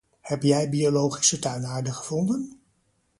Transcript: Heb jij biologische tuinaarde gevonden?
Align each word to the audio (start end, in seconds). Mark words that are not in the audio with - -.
Heb 0.21 0.41
jij 0.43 0.69
biologische 0.69 1.39
tuinaarde 1.39 1.91
gevonden? 1.93 2.59